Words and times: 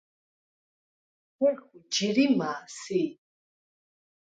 ხეხვ 1.37 1.63
ჯირიმა̄ 1.93 2.51
სი? 2.79 3.01